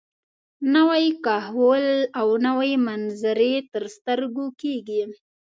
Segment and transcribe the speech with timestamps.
[0.75, 1.85] نوی کهول
[2.19, 5.01] او نوې منظرې تر سترګو کېږي.